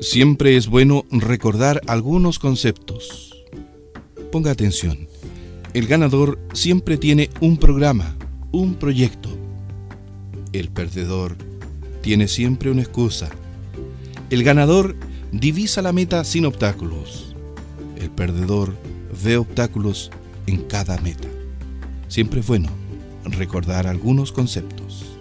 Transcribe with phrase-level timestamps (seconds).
[0.00, 3.34] Siempre es bueno recordar algunos conceptos.
[4.30, 5.08] Ponga atención.
[5.74, 8.16] El ganador siempre tiene un programa,
[8.52, 9.28] un proyecto.
[10.52, 11.36] El perdedor
[12.00, 13.28] tiene siempre una excusa.
[14.30, 14.94] El ganador
[15.32, 17.34] divisa la meta sin obstáculos.
[17.96, 18.76] El perdedor
[19.24, 20.12] ve obstáculos
[20.46, 21.26] en cada meta.
[22.06, 22.68] Siempre es bueno
[23.24, 25.17] recordar algunos conceptos.